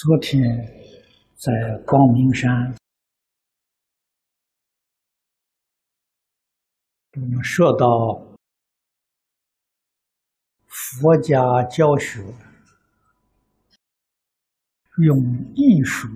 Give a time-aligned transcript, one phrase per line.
[0.00, 0.40] 昨天
[1.34, 1.50] 在
[1.84, 2.72] 光明山，
[7.14, 7.86] 我们说到
[10.68, 12.22] 佛家教学
[14.98, 15.18] 用
[15.56, 16.06] 艺术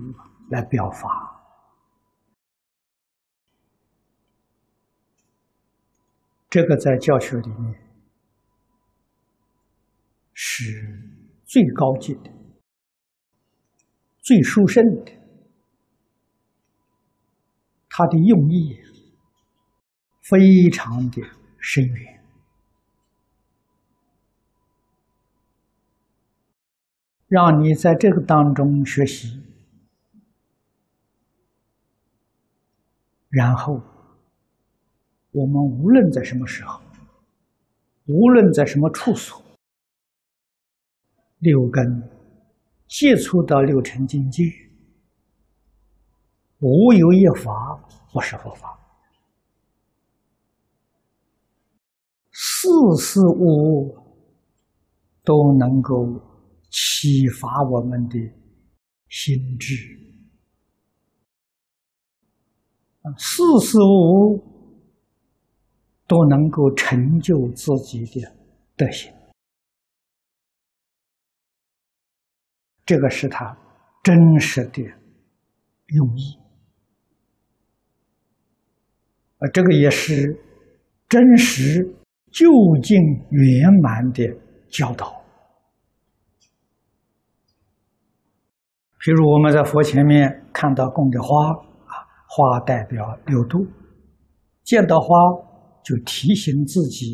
[0.49, 1.43] 来表达，
[6.49, 7.75] 这个在教学里面
[10.31, 10.71] 是
[11.43, 12.32] 最高级的。
[14.23, 15.11] 最殊胜的，
[17.89, 18.79] 他的用意
[20.21, 21.21] 非常的
[21.59, 22.23] 深远，
[27.27, 29.43] 让你在这个当中学习，
[33.27, 33.73] 然后
[35.31, 36.81] 我们无论在什么时候，
[38.05, 39.43] 无论在什么处所，
[41.39, 42.12] 六根。
[42.93, 44.43] 接触到六尘境界，
[46.59, 47.51] 无有一法
[48.11, 48.79] 不是佛法，
[52.29, 52.67] 事
[52.99, 53.97] 事物物
[55.23, 56.05] 都能够
[56.69, 58.19] 启发我们的
[59.09, 59.73] 心智，
[63.17, 64.43] 事事物物
[66.05, 68.21] 都能够成就自己的
[68.75, 69.11] 德行。
[72.85, 73.57] 这个是他
[74.03, 74.81] 真实的
[75.87, 76.37] 用意，
[79.37, 80.37] 啊，这个也是
[81.07, 81.81] 真实、
[82.29, 82.49] 究
[82.81, 82.99] 竟、
[83.29, 84.27] 圆满的
[84.69, 85.23] 教导。
[88.99, 91.51] 比如我们在佛前面看到供的花，
[91.85, 91.93] 啊，
[92.27, 93.65] 花代表六度，
[94.63, 95.07] 见到花
[95.85, 97.13] 就提醒自己，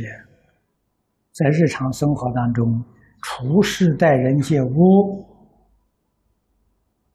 [1.32, 2.84] 在日常生活当中
[3.22, 5.29] 处事待人接物。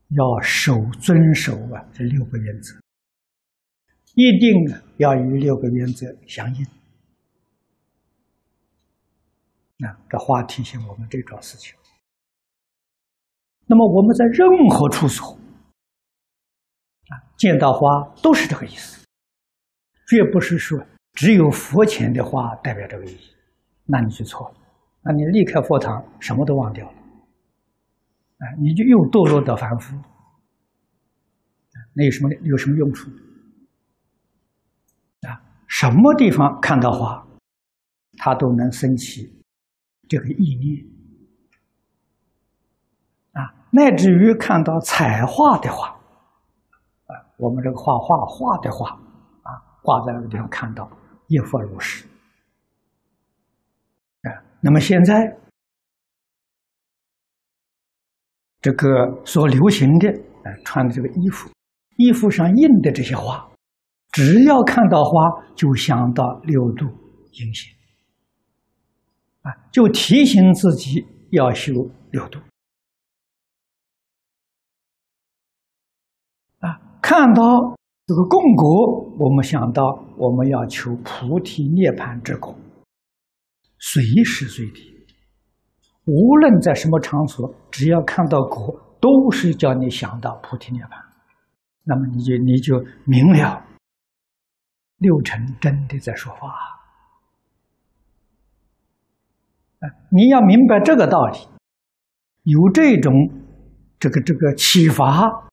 [0.08, 2.74] 要守遵守啊，这六个原则，
[4.14, 6.66] 一定要与六个原则相应。
[9.76, 11.74] 那这话提醒我们这桩事情。
[13.66, 15.32] 那么我们在任何处所
[17.08, 17.88] 啊，见到花
[18.22, 19.04] 都是这个意思，
[20.06, 20.78] 绝不是说
[21.14, 23.30] 只有佛前的花代表这个意义，
[23.84, 24.56] 那你就错了。
[25.02, 26.98] 那你离开佛堂，什么都忘掉了。
[28.58, 29.96] 你就又堕落到凡夫，
[31.92, 33.08] 那有什么有什么用处？
[35.22, 37.26] 啊，什么地方看到花，
[38.18, 39.42] 他都能升起
[40.08, 40.84] 这个意念，
[43.32, 45.88] 啊，乃至于看到彩画的画，
[47.06, 48.90] 啊，我们这个画画画的画，
[49.42, 49.50] 啊，
[49.82, 50.90] 挂在那个地方看到，
[51.28, 52.04] 亦复如是，
[54.22, 54.28] 啊，
[54.60, 55.38] 那么现在。
[58.64, 61.50] 这个所流行的，呃，穿的这个衣服，
[61.98, 63.46] 衣服上印的这些花，
[64.12, 66.86] 只要看到花，就想到六度
[67.32, 67.70] 阴行，
[69.42, 71.74] 啊，就提醒自己要修
[72.10, 72.38] 六度，
[76.60, 77.42] 啊，看到
[78.06, 79.82] 这个供果，我们想到
[80.16, 82.56] 我们要求菩提涅槃之果，
[83.78, 84.93] 随时随地。
[86.06, 91.02] 无论在什么场所，只要看到果，都是叫你想到菩提涅槃。
[91.82, 93.64] 那么你就你就明了，
[94.98, 96.48] 六尘真的在说话。
[99.80, 101.38] 啊，你要明白这个道理，
[102.42, 103.12] 有这种
[103.98, 105.48] 这个这个启发，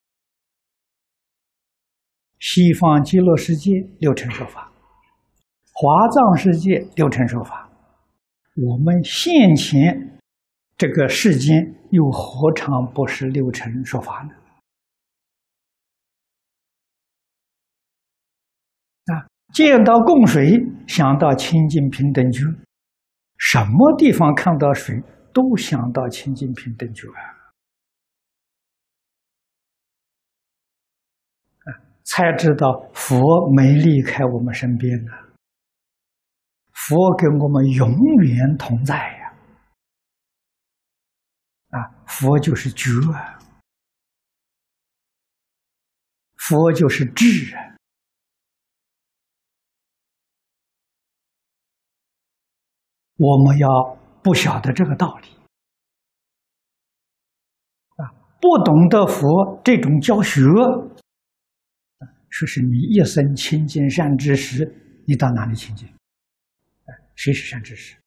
[2.38, 4.70] 西方极乐世界六尘说法，
[5.72, 7.70] 华藏世界六尘说法，
[8.56, 10.10] 我们现前。
[10.82, 14.34] 这个世间又何尝不是六尘说法呢？
[19.14, 19.22] 啊，
[19.54, 20.58] 见到供水，
[20.88, 22.40] 想到清净平等觉，
[23.38, 25.00] 什么地方看到水，
[25.32, 27.06] 都想到清净平等觉
[31.62, 31.78] 啊！
[32.02, 33.16] 才知道佛
[33.54, 35.12] 没离开我们身边呢，
[36.72, 37.88] 佛跟我们永
[38.24, 39.21] 远同在。
[42.12, 42.90] 佛就是觉，
[46.36, 47.74] 佛就是智啊！
[53.16, 53.66] 我们要
[54.22, 55.28] 不晓得这个道理
[57.96, 60.42] 啊，不懂得佛这种教学，
[62.28, 65.88] 说是你一生亲近善知识，你到哪里亲近？
[67.14, 68.01] 谁是善知识？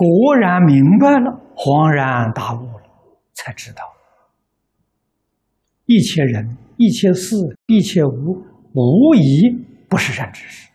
[0.00, 2.82] 果然明白了，恍然大悟了，
[3.34, 3.82] 才知道
[5.84, 7.36] 一切人、一切事、
[7.66, 8.42] 一切物，
[8.72, 9.50] 无疑
[9.90, 10.70] 不是善知识。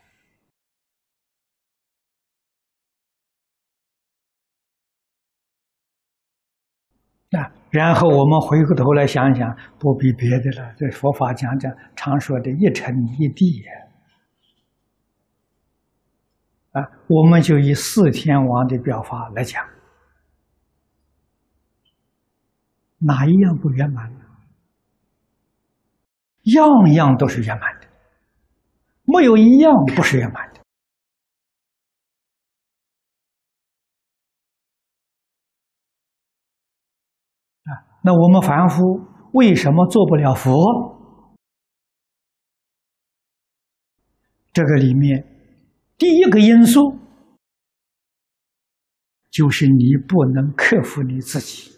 [7.32, 10.72] 啊，然后我们回过头来想想，不比别的了。
[10.78, 13.64] 这佛法讲讲，常说的一尘一地
[16.76, 19.66] 啊，我们就以四天王的表法来讲，
[22.98, 24.20] 哪一样不圆满呢？
[26.54, 27.88] 样样都是圆满的，
[29.06, 30.60] 没有一样不是圆满的。
[37.64, 37.72] 啊，
[38.04, 38.84] 那我们凡夫
[39.32, 40.54] 为什么做不了佛？
[44.52, 45.35] 这个里面。
[45.98, 47.00] 第一个因素
[49.32, 51.72] 就是你不能克服你自己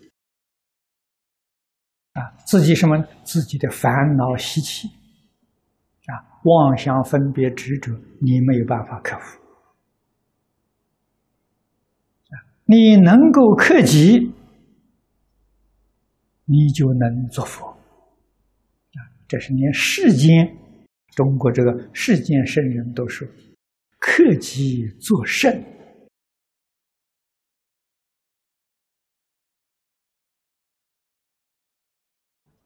[2.13, 2.97] 啊，自己什么？
[3.23, 4.87] 自己的烦恼习气
[6.07, 9.39] 啊，妄想分别执着，你没有办法克服。
[12.65, 14.33] 你能够克己，
[16.45, 18.99] 你就能做佛啊。
[19.27, 20.57] 这是连世间
[21.15, 23.27] 中国这个世间圣人都说。
[23.99, 25.51] 克己作圣，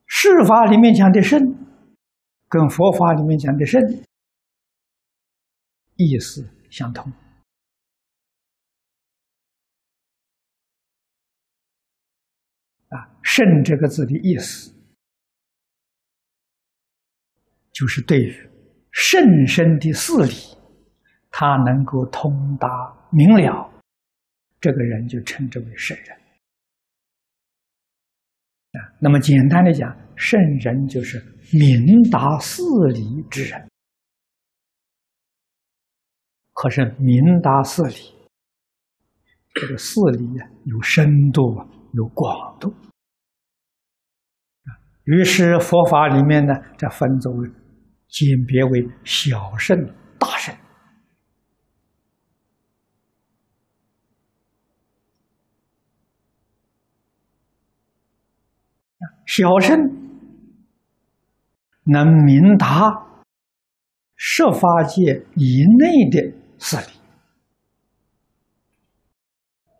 [0.05, 1.39] 世法里面讲的圣，
[2.47, 3.81] 跟佛法里面讲的圣
[5.95, 7.11] 意思相同。
[12.89, 14.73] 啊，圣这个字的意思，
[17.71, 18.49] 就是对于
[18.91, 20.60] 圣身的事理。
[21.31, 22.67] 他能够通达
[23.09, 23.71] 明了，
[24.59, 26.15] 这个人就称之为圣人
[28.73, 28.93] 啊。
[28.99, 31.17] 那么简单的讲，圣人就是
[31.53, 32.61] 明达事
[32.93, 33.67] 理之人。
[36.53, 38.13] 可是明达事理，
[39.55, 41.41] 这个事理啊，有深度，
[41.93, 42.71] 有广度
[45.05, 47.49] 于是佛法里面呢，这分作为
[48.07, 49.75] 简别为小圣、
[50.19, 50.55] 大圣。
[59.33, 59.79] 小圣
[61.85, 62.91] 能明达
[64.17, 66.99] 设法界以内的事理，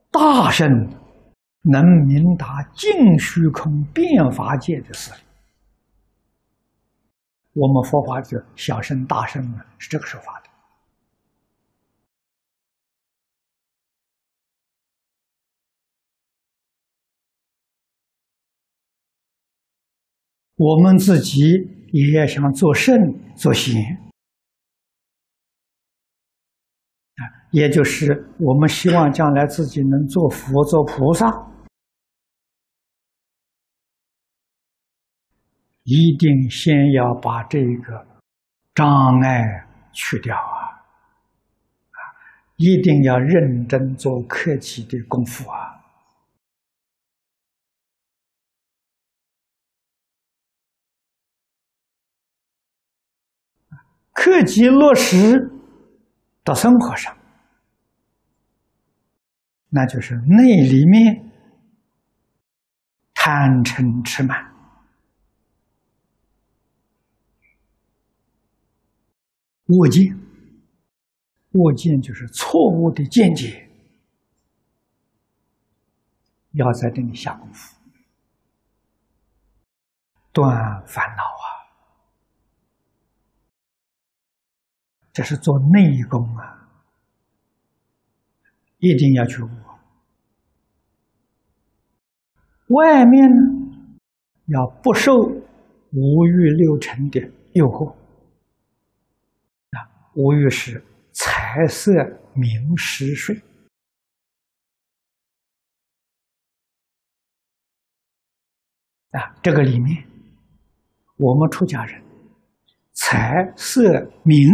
[0.10, 0.66] 大圣
[1.64, 5.20] 能明达净虚空变法界的事理。
[7.52, 10.51] 我们佛法是小圣、大圣呢，是这个说法的。
[20.64, 21.40] 我们自己
[21.92, 22.96] 也要想做圣
[23.36, 23.82] 做贤
[27.16, 31.26] 啊，也就是我们希望将来自己能做佛做菩萨，
[35.82, 38.06] 一定先要把这个
[38.76, 39.42] 障碍
[39.92, 40.78] 去掉啊。
[41.90, 41.98] 啊，
[42.58, 45.71] 一定要认真做客气的功夫啊。
[54.14, 55.52] 克己落实
[56.44, 57.18] 到生活上，
[59.70, 61.32] 那就是内里面
[63.14, 64.54] 贪嗔痴慢，
[69.68, 70.16] 恶见，
[71.52, 73.70] 恶见就是错误的见解，
[76.52, 77.76] 要在这里下功夫，
[80.34, 81.41] 断烦恼。
[85.14, 86.70] 这是做内功啊，
[88.78, 89.50] 一定要去悟。
[92.68, 93.42] 外面呢，
[94.46, 97.20] 要不受五欲六尘的
[97.52, 97.92] 诱惑
[99.72, 99.78] 啊，
[100.16, 101.92] 五欲是财色
[102.34, 103.36] 名食睡
[109.12, 110.08] 啊，这个里面，
[111.18, 112.02] 我们出家人
[112.94, 114.48] 财色名。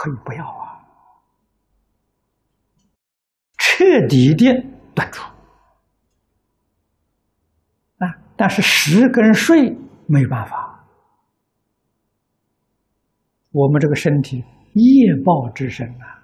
[0.00, 0.80] 可以不要啊，
[3.58, 4.50] 彻底的
[4.94, 5.22] 断除
[7.98, 8.08] 啊。
[8.34, 9.76] 但是食跟睡
[10.06, 10.86] 没办法，
[13.50, 14.42] 我们这个身体
[14.72, 16.16] 业报之身啊。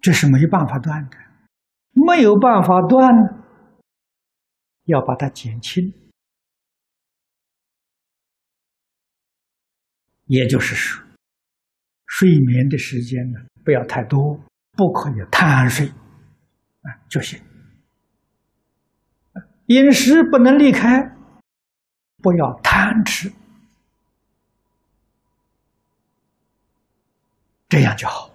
[0.00, 1.16] 这是没办法断的，
[1.92, 3.06] 没有办法断，
[4.84, 5.92] 要把它减轻。
[10.30, 11.04] 也就是说，
[12.06, 14.40] 睡眠的时间呢不要太多，
[14.76, 17.40] 不可以贪睡，啊就行。
[19.66, 21.16] 饮食不能离开，
[22.18, 23.32] 不要贪吃，
[27.68, 28.30] 这样就好。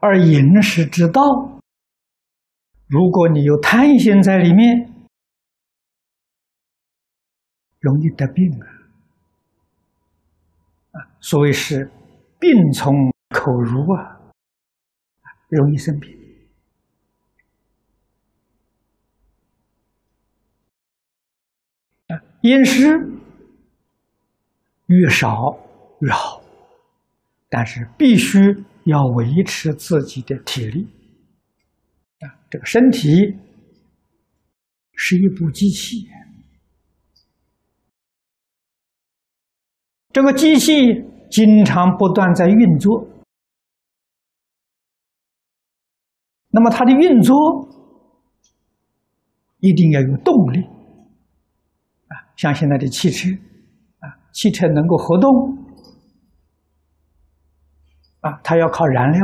[0.00, 1.22] 而饮食之道，
[2.88, 4.92] 如果你有贪心在里面，
[7.80, 8.79] 容易得病啊！
[11.20, 11.90] 所谓是
[12.38, 12.92] 病从
[13.30, 14.20] 口入啊，
[15.48, 16.18] 容易生病。
[22.42, 22.88] 饮食
[24.86, 25.58] 越少
[26.00, 26.42] 越好，
[27.48, 28.64] 但是必须。
[28.84, 30.88] 要维持自己的体力
[32.20, 32.26] 啊！
[32.48, 33.08] 这个身体
[34.94, 36.08] 是一部机器，
[40.12, 40.72] 这个机器
[41.30, 43.06] 经常不断在运作。
[46.48, 47.36] 那么它的运作
[49.58, 50.64] 一定要有动力
[52.08, 52.14] 啊！
[52.34, 53.28] 像现在的汽车
[54.00, 55.30] 啊，汽车能够活动。
[58.22, 59.20] 啊，它要靠燃料，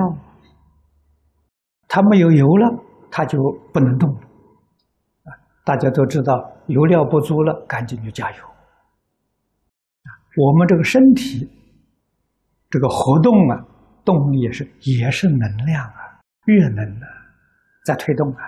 [1.88, 3.38] 它没有油了，它就
[3.73, 4.09] 不能动。
[4.11, 5.28] 啊，
[5.64, 6.33] 大家都知道，
[6.69, 8.45] 油料不足了，赶紧就加油。
[10.37, 11.49] 我们这个身体，
[12.71, 13.57] 这个活动啊，
[14.05, 17.09] 动力也是也是能量啊，热能啊，
[17.85, 18.45] 在推动啊。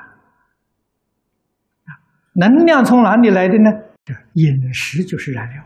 [1.85, 1.90] 啊，
[2.35, 3.71] 能量从哪里来的呢？
[4.04, 5.64] 这饮食就是燃料。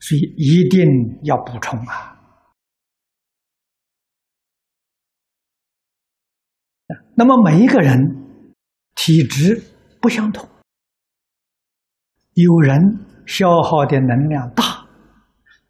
[0.00, 0.86] 所以一定
[1.22, 2.10] 要补充啊！
[7.16, 7.98] 那么每一个人
[8.94, 9.62] 体质
[10.02, 10.46] 不相同，
[12.34, 12.80] 有人
[13.26, 14.86] 消耗的能量大，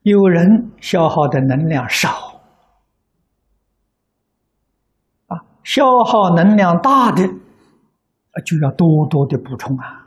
[0.02, 2.40] 有人消耗的能量少。
[5.26, 7.26] 啊，消耗能量大的，
[8.44, 10.06] 就要多多的补充啊。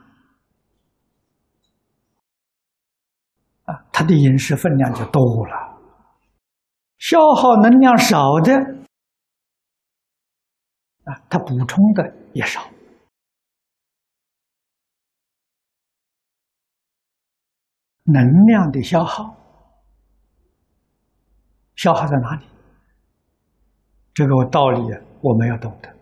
[3.65, 5.77] 啊，他的饮食分量就多了，
[6.97, 8.53] 消耗能量少的，
[11.03, 12.61] 啊，他补充的也少。
[18.07, 19.35] 能量的消耗，
[21.75, 22.45] 消耗在哪里？
[24.13, 24.81] 这个道理
[25.21, 25.95] 我们要懂得。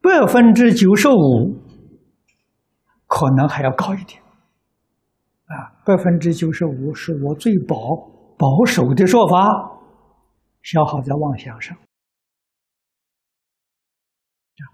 [0.00, 1.60] 百分之九十五，
[3.06, 4.22] 可能还要高一点。
[5.46, 7.76] 啊，百分之九十五是我最保
[8.38, 9.36] 保守的说法，
[10.62, 11.76] 消耗在妄想上、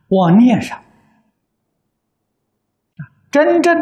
[0.09, 0.79] 妄念上。
[0.79, 0.85] 啊，
[3.31, 3.75] 真正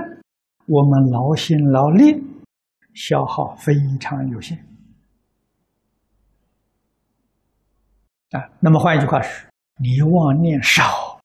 [0.73, 2.23] 我们劳心劳力，
[2.95, 4.57] 消耗非常有限。
[8.31, 11.21] 啊，那么换一句话是，你妄念少，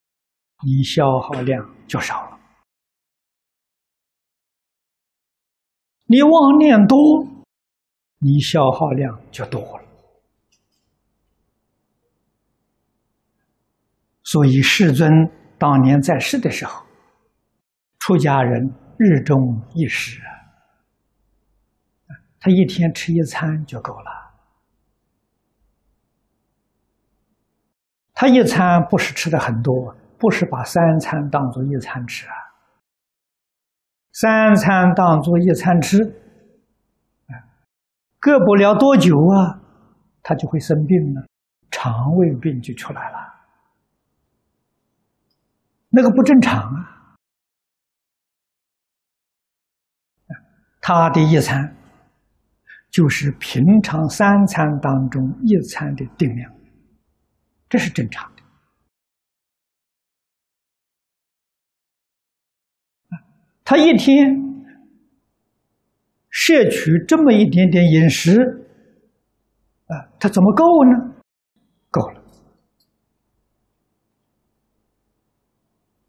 [0.66, 2.40] 你消耗量就少了。
[6.06, 6.98] 你妄念多，
[8.18, 9.86] 你消耗量就多了。
[14.24, 16.84] 所以世尊当年在世的时候，
[18.00, 20.22] 出家人日中一食，
[22.40, 24.12] 他一天吃一餐就够了。
[28.14, 32.34] 他一餐不是吃的很多，不是把三餐当做一餐吃啊。
[34.14, 35.98] 三餐当做一餐吃，
[38.18, 39.60] 隔不了多久啊，
[40.24, 41.28] 他就会生病了，
[41.70, 43.18] 肠胃病就出来了。
[45.90, 46.95] 那个不正常啊！
[50.88, 51.76] 他的一餐
[52.92, 56.54] 就是平常三餐当中一餐的定量，
[57.68, 58.44] 这是正常的。
[63.64, 64.32] 他一天
[66.30, 68.40] 摄取这么一点点饮食，
[69.88, 71.16] 啊，他怎么够呢？
[71.90, 72.22] 够了，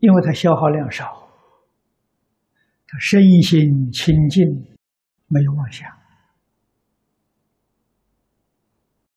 [0.00, 1.25] 因为他消耗量少，
[2.86, 4.44] 他身心清净，
[5.28, 5.90] 没有妄想。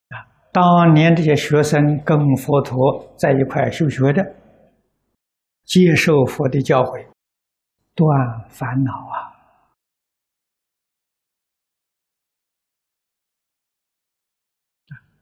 [0.10, 4.24] 啊，当年这些学生跟佛陀在一块修学的，
[5.66, 7.08] 接受佛的教诲。
[7.96, 8.08] 断
[8.50, 9.16] 烦恼啊！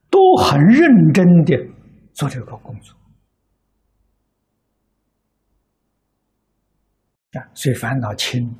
[0.08, 1.56] 都很认真的
[2.12, 2.97] 做这个工作
[7.32, 8.56] 啊，所以烦恼轻，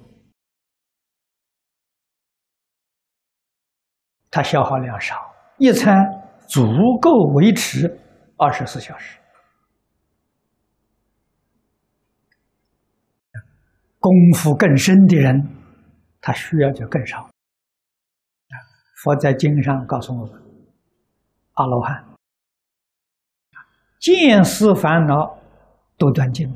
[4.31, 5.17] 它消耗量少，
[5.57, 5.95] 一餐
[6.47, 6.63] 足
[7.01, 7.99] 够维持
[8.37, 9.19] 二十四小时。
[14.01, 15.35] 功夫更深的人，
[16.21, 17.23] 他需要就更少。
[17.23, 18.55] 啊，
[19.03, 20.41] 佛在经上告诉我们，
[21.55, 22.05] 阿罗汉
[23.99, 25.37] 见思烦恼
[25.97, 26.49] 都断尽，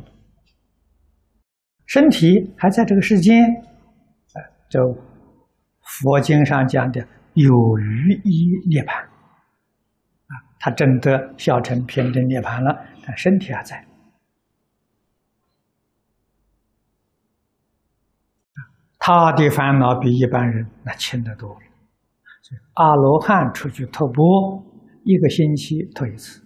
[1.92, 3.44] 身体还在这个世间，
[4.32, 4.80] 啊，这
[5.82, 13.86] 佛经上讲的有余一涅槃，啊，他真的小乘偏真涅槃了，但身体还在。
[18.98, 21.60] 他的烦恼比一般人那轻得多了。
[22.72, 24.64] 阿罗汉出去托钵，
[25.04, 26.40] 一个星期托一次。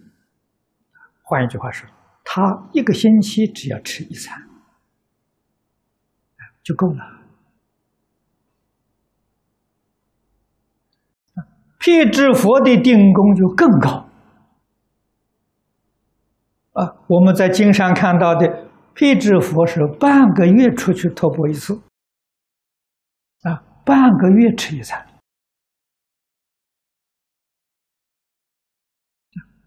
[1.23, 1.89] 换一句话说，
[2.25, 4.37] 他一个星期只要吃一餐，
[6.67, 7.13] 就够了。
[11.79, 14.09] 辟支佛的定功就更高。
[16.73, 21.73] 啊，我们在经上看到的辟支佛是半个月出去托钵一次。
[23.43, 25.07] 啊，半个月吃一餐。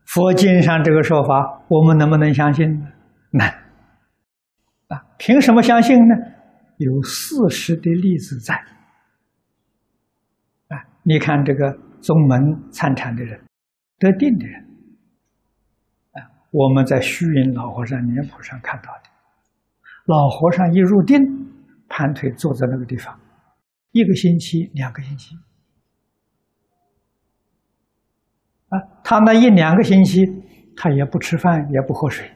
[0.04, 2.88] 佛经上这个说法，我们能不能相信呢？
[3.30, 3.48] 难。
[4.88, 6.14] 啊，凭什么相信呢？
[6.80, 8.54] 有事实的例子在。
[10.68, 13.38] 啊，你看这个宗门参禅的人，
[13.98, 14.62] 得定的人，
[16.12, 19.10] 啊，我们在虚云老和尚年谱上看到的，
[20.06, 21.18] 老和尚一入定，
[21.86, 23.20] 盘腿坐在那个地方。
[23.92, 25.34] 一个星期，两个星期，
[28.68, 30.24] 啊，他那一两个星期，
[30.76, 32.30] 他也不吃饭，也不喝水，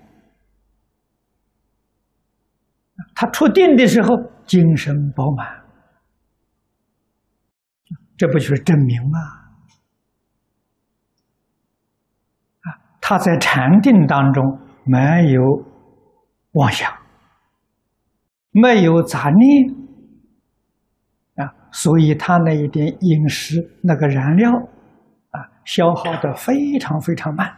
[3.24, 4.08] 他出定的时候
[4.44, 5.64] 精神饱满，
[8.18, 9.18] 这不就是证明吗？
[12.60, 12.68] 啊，
[13.00, 14.44] 他在禅定当中
[14.84, 15.42] 没有
[16.52, 16.92] 妄想，
[18.50, 19.74] 没有杂念
[21.36, 21.48] 啊。
[21.72, 24.50] 所以他那一点饮食那个燃料
[25.30, 27.56] 啊，消耗的非常非常慢。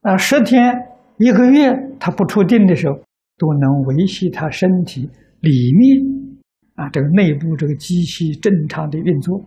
[0.00, 0.72] 啊，十天
[1.18, 2.96] 一个月他不出定的时候，
[3.36, 5.08] 都能维系他身体
[5.40, 6.40] 里面
[6.74, 9.38] 啊这个内部这个机器正常的运作。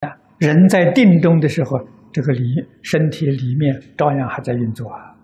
[0.00, 1.88] 啊，人在定中的时候。
[2.14, 2.40] 这个里
[2.80, 5.18] 身体里面照样还在运作啊，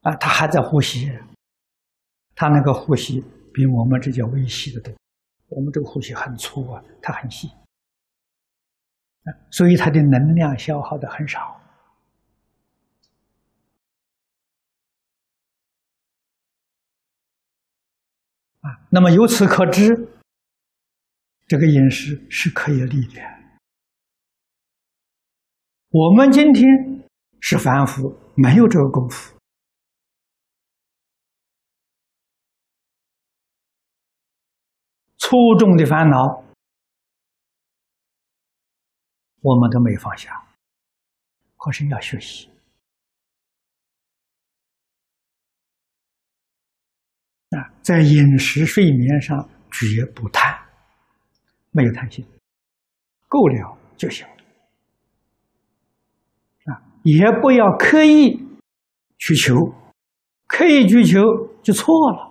[0.00, 1.12] 啊，他还在呼吸，
[2.34, 4.94] 他那个呼吸比我们这叫微细的多，
[5.50, 7.50] 我们这个呼吸很粗啊，它很细，
[9.50, 11.60] 所以它的能量消耗的很少，
[18.60, 20.08] 啊，那么由此可知。
[21.48, 23.20] 这个饮食是可以立的。
[25.88, 26.64] 我们今天
[27.40, 29.36] 是凡夫，没有这个功夫，
[35.20, 36.42] 粗重的烦恼
[39.42, 40.44] 我们都没放下，
[41.56, 42.50] 可是要学习
[47.50, 50.58] 啊，在饮食、睡眠上绝不贪。
[51.70, 52.26] 没有贪心，
[53.28, 54.34] 够了就行了
[56.72, 56.82] 啊！
[57.04, 58.36] 也不要刻意
[59.18, 59.54] 去求，
[60.48, 61.20] 刻意去求
[61.62, 62.29] 就错了。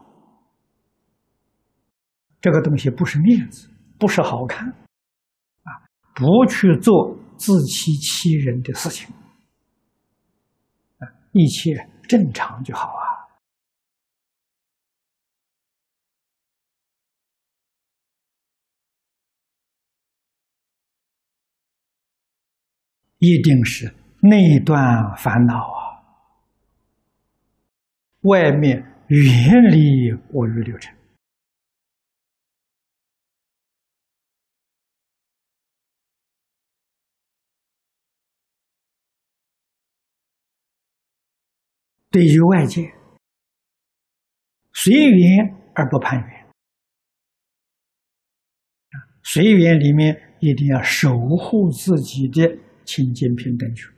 [2.41, 5.71] 这个东西不是面子，不是好看啊！
[6.15, 9.08] 不去做自欺欺人的事情
[10.99, 11.73] 啊，一切
[12.04, 13.19] 正常就好啊。
[23.17, 25.99] 一定是内断烦恼啊，
[28.21, 30.95] 外面远离我欲六尘，
[42.10, 42.91] 对于外界
[44.74, 46.48] 随缘而不攀缘
[49.24, 52.69] 随缘里面一定要守护自己的。
[52.89, 53.93] 清净平等处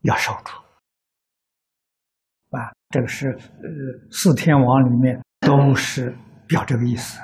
[0.00, 0.50] 要守住
[2.56, 6.12] 啊这个是呃四天王里面都是
[6.48, 7.20] 表这个意思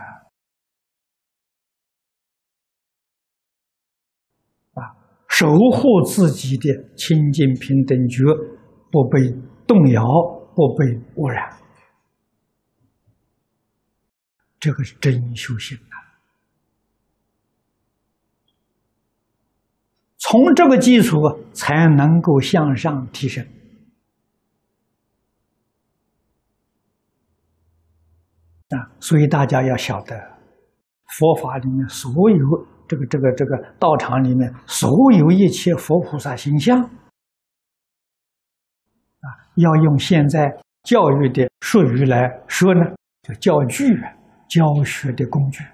[5.37, 8.23] 守护自己的清净平等觉，
[8.91, 9.33] 不被
[9.67, 10.05] 动摇，
[10.55, 11.59] 不被污染，
[14.61, 15.95] 这个是真修行啊！
[20.19, 21.19] 从这个基础
[21.53, 23.45] 才能够向上提升。
[28.69, 30.17] 啊，所以大家要晓得，
[31.19, 36.91] 佛法里面所有这个、这个、这个道场里面所有一切佛菩萨形象，啊，
[39.57, 42.81] 要用现在教育的术语来说呢，
[43.23, 43.97] 叫教具、
[44.49, 45.65] 教学的工具。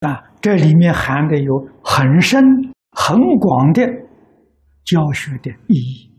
[0.00, 2.42] 啊，这里面含的有很深、
[2.92, 3.82] 很广的。
[4.82, 6.09] 教学的意义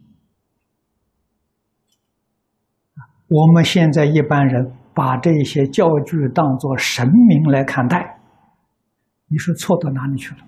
[3.34, 8.20] 我们现在一般人把这些教具当作神明来看待，
[9.30, 10.42] 你说错到哪里去了？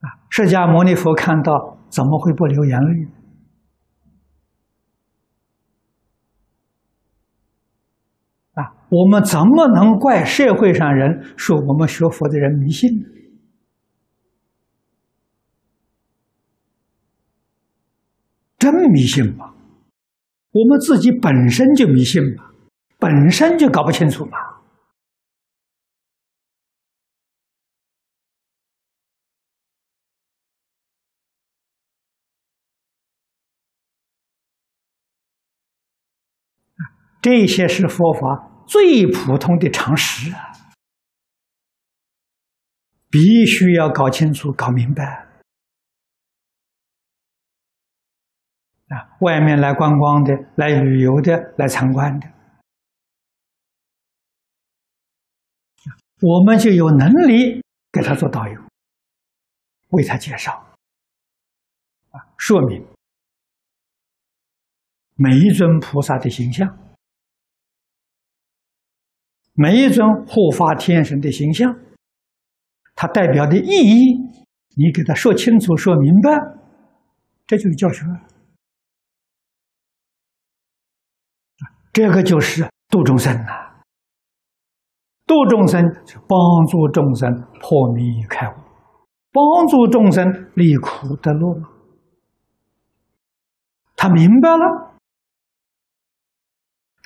[0.00, 3.08] 啊，释迦牟尼佛看到怎么会不流眼泪？
[8.54, 13.04] 啊，我们怎么能怪社会上人说我们学佛的人迷信呢？
[18.64, 19.52] 真迷信吗？
[20.52, 22.50] 我们自己本身就迷信嘛，
[22.98, 24.38] 本身就搞不清楚嘛。
[37.20, 40.52] 这些是佛法最普通的常识啊，
[43.10, 45.33] 必须要搞清楚、搞明白。
[48.88, 52.28] 啊，外面来观光的、来旅游的、来参观的，
[56.20, 58.60] 我们就有能力给他做导游，
[59.88, 60.52] 为他介绍，
[62.10, 62.86] 啊，说明
[65.16, 66.78] 每一尊菩萨的形象，
[69.54, 71.74] 每一尊护法天神的形象，
[72.94, 74.14] 它代表的意义，
[74.76, 76.30] 你给他说清楚、说明白，
[77.46, 78.02] 这就是教学。
[81.94, 83.70] 这个就是度众生呐，
[85.26, 87.30] 度众生就帮助众生
[87.60, 88.54] 破迷开悟，
[89.30, 91.62] 帮助众生离苦得乐。
[93.96, 94.96] 他明白了，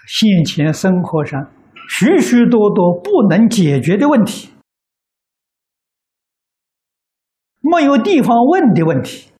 [0.06, 1.50] 现前生活上
[1.90, 4.50] 许许多多不能解决的问题，
[7.60, 9.30] 没有地方问的问题，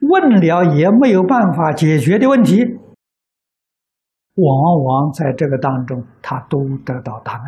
[0.00, 2.78] 问了也没有办法解决的问题。
[4.42, 7.42] 往往在这个当中，他都得到答案。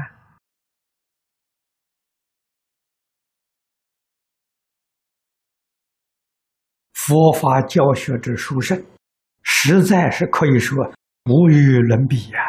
[6.92, 8.80] 佛法教学之殊胜，
[9.42, 10.84] 实在是可以说
[11.24, 12.40] 无与伦比呀！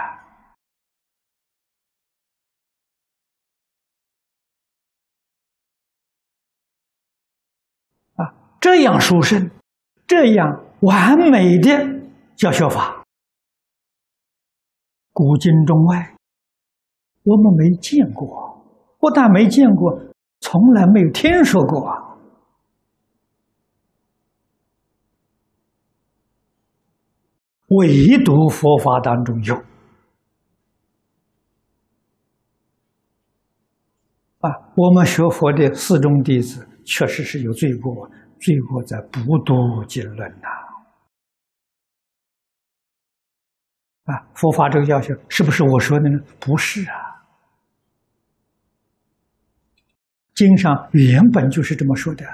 [8.15, 9.49] 啊，这样殊胜，
[10.05, 11.69] 这样完美的
[12.35, 13.02] 教学法。
[15.13, 16.15] 古今中外，
[17.23, 18.65] 我们没见过，
[18.99, 19.95] 不但没见过，
[20.39, 22.17] 从来没有听说过！
[27.67, 29.55] 唯独佛法当中有
[34.39, 34.49] 啊！
[34.75, 40.62] 我们学佛的四众弟子，确实是有罪过，罪过在不读经论呐。
[44.05, 46.19] 啊，佛法这个教学是不是我说的呢？
[46.39, 47.23] 不是啊，
[50.35, 52.25] 经上原本就是这么说的，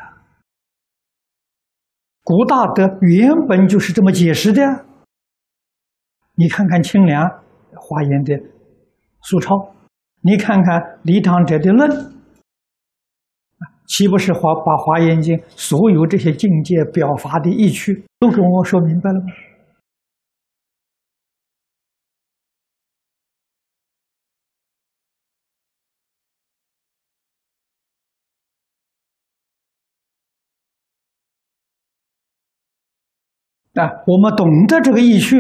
[2.24, 4.62] 古大德原本就是这么解释的。
[6.34, 7.24] 你看看清凉
[7.76, 8.34] 华严的
[9.22, 9.76] 苏超，
[10.22, 11.90] 你看看李唐者的论，
[13.86, 19.26] 岂不是华把华严经所有这些境界表法的意趣都跟我说明白了吗？
[33.76, 35.38] 啊，我们懂得这个意趣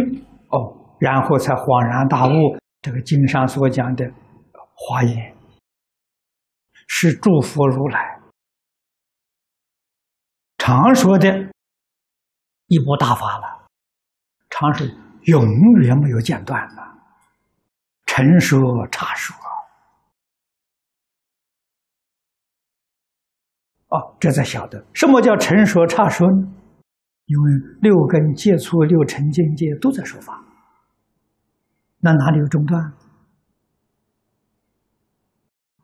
[0.49, 4.05] 哦，然后才恍然大悟，这个经上所讲的
[4.75, 5.35] 华严
[6.87, 8.19] 是诸佛如来
[10.57, 11.27] 常说的
[12.67, 13.67] 一部大法了，
[14.49, 14.85] 常是
[15.23, 15.43] 永
[15.81, 16.83] 远没有间断的，
[18.05, 19.35] 成说差说。
[23.89, 26.53] 哦，这才晓得什么叫成说差说呢？
[27.29, 30.43] 因为六根接触、六尘境界都在说法，
[31.99, 32.91] 那哪里有中断？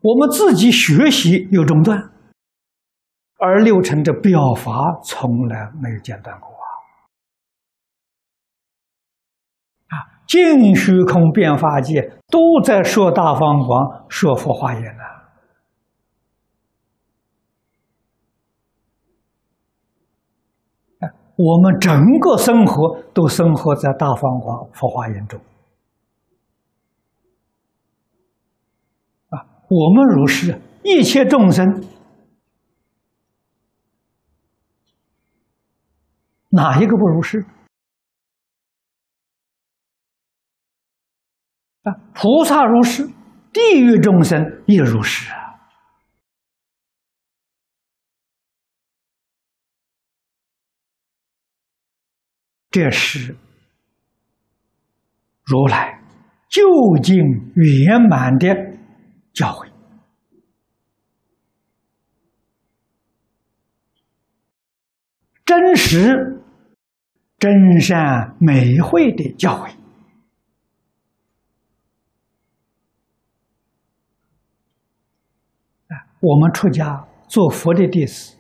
[0.01, 2.12] 我们自己学习有中断，
[3.38, 6.65] 而六尘的表法从来没有间断过啊！
[9.89, 9.93] 啊，
[10.25, 15.14] 净虚空变法界都在说大方广，说佛化言呢。
[21.38, 25.39] 我们整个生活都生活在大方广佛化言中。
[29.30, 31.65] 啊我们如是，一切众生，
[36.50, 37.45] 哪一个不如是？
[41.84, 43.08] 啊，菩萨如是，
[43.52, 45.44] 地狱众生也如是啊。
[52.75, 53.38] 这是
[55.45, 55.97] 如来
[56.49, 56.61] 究
[57.01, 57.15] 竟
[57.55, 58.53] 圆满的。
[59.31, 59.69] 教诲，
[65.45, 66.41] 真实、
[67.38, 69.73] 真善美慧的教诲
[76.19, 78.38] 我们出家做佛的弟子，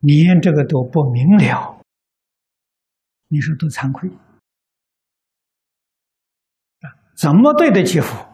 [0.00, 1.77] 连这个都不明了，
[3.28, 4.10] 你说多惭愧
[7.16, 8.26] 怎么对得起佛？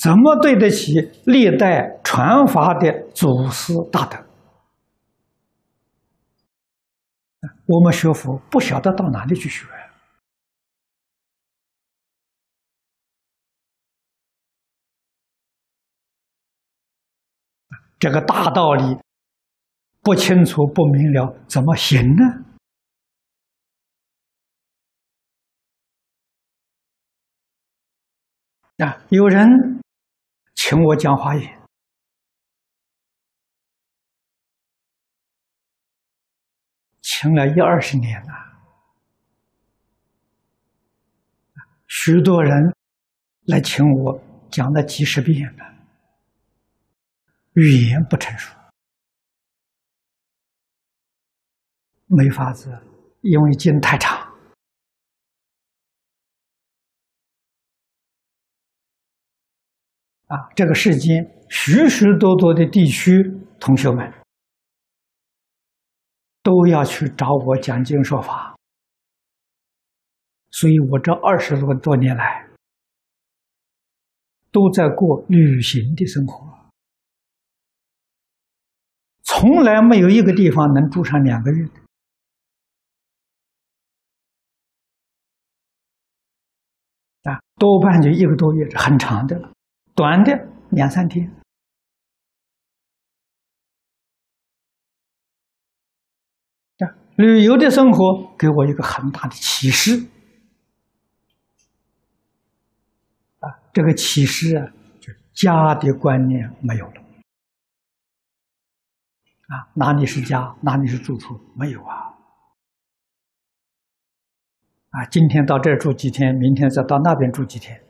[0.00, 0.92] 怎么对得起
[1.26, 4.24] 历代传法的祖师大德？
[7.66, 9.66] 我们学佛不晓得到哪里去学，
[17.98, 18.96] 这个大道理
[20.00, 22.49] 不清楚不明了，怎么行呢？
[28.84, 29.48] 啊，有人。
[30.62, 31.60] 请我讲华言，
[37.00, 38.28] 请了一二十年了，
[41.88, 42.52] 许多人
[43.46, 45.64] 来请我讲了几十遍了，
[47.54, 48.54] 语言不成熟，
[52.06, 52.70] 没法子，
[53.22, 54.19] 因为经太长。
[60.30, 63.10] 啊，这个世间许许多多的地区
[63.58, 64.12] 同学们
[66.40, 68.56] 都要去找我讲经说法，
[70.52, 72.46] 所以我这二十多多年来
[74.52, 76.70] 都在过旅行的生活，
[79.24, 81.72] 从来没有一个地方能住上两个月的，
[87.32, 89.52] 啊，多半就一个多月是很长的了。
[90.00, 90.32] 短的
[90.70, 91.30] 两三天，
[97.16, 100.08] 旅游的生活给我一个很大的启示，
[103.40, 107.02] 啊，这个启示啊，就家的观念没有了，
[109.48, 112.16] 啊，哪里是家，哪里是住处，没有啊，
[114.92, 117.84] 啊，今天到这儿住几天，明天再到那边住几天，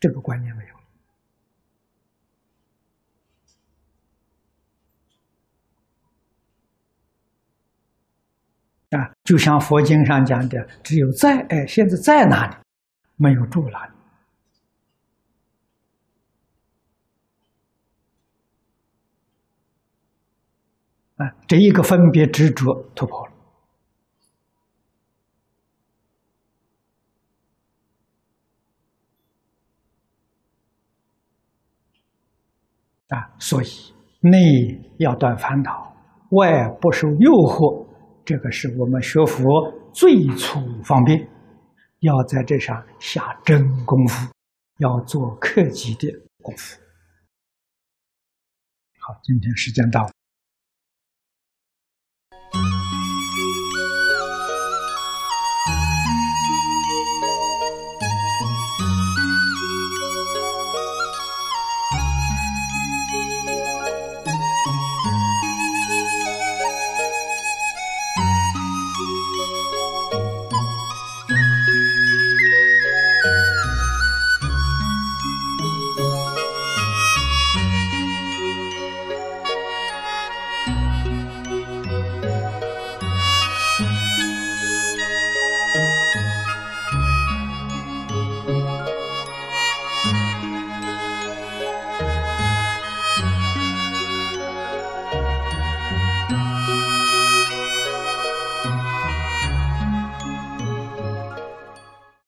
[0.00, 0.71] 这个观念没有。
[8.92, 12.54] 啊，就像佛经上讲的，只有在哎，现在在哪里，
[13.16, 13.92] 没有住哪里。
[21.16, 23.32] 啊，这一个分别执着突破了。
[33.08, 33.66] 啊，所以
[34.20, 34.28] 内
[34.98, 35.96] 要断烦恼，
[36.32, 37.81] 外不受诱惑。
[38.24, 41.28] 这个是我们学佛最初方便，
[42.00, 44.32] 要在这上下真功夫，
[44.78, 46.08] 要做克己的
[46.40, 46.78] 功夫。
[48.98, 50.08] 好，今天时间到。